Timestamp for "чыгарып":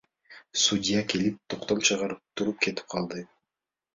1.89-2.23